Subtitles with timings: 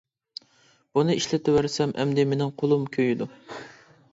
[0.97, 3.29] بۇنى ئىشلىتىۋەرسەم ئەمدى مېنىڭ قولۇم كۆيىدۇ.